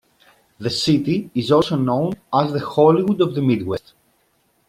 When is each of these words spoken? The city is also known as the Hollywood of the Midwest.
The 0.57 0.71
city 0.71 1.29
is 1.35 1.51
also 1.51 1.75
known 1.75 2.13
as 2.33 2.51
the 2.51 2.59
Hollywood 2.59 3.21
of 3.21 3.35
the 3.35 3.41
Midwest. 3.43 3.93